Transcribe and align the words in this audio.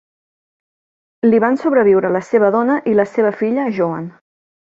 Li 1.27 1.41
van 1.43 1.59
sobreviure 1.65 2.11
la 2.15 2.23
seva 2.31 2.51
dona 2.57 2.79
i 2.93 2.97
la 3.01 3.07
seva 3.13 3.35
filla 3.43 3.67
Joan. 3.79 4.09